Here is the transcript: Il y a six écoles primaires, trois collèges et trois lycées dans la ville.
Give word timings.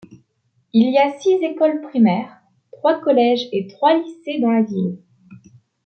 Il 0.73 0.91
y 0.91 0.97
a 0.97 1.15
six 1.19 1.35
écoles 1.43 1.79
primaires, 1.81 2.39
trois 2.71 2.99
collèges 2.99 3.47
et 3.51 3.67
trois 3.67 3.95
lycées 3.99 4.39
dans 4.39 4.49
la 4.49 4.63
ville. 4.63 4.97